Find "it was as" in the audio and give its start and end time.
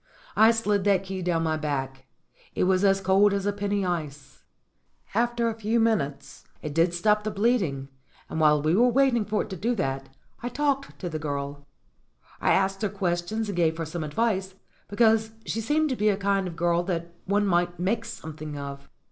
2.55-3.01